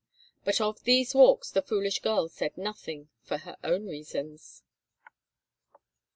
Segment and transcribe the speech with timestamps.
[0.43, 4.63] But of these walks the foolish girl said nothing, for her own reasons.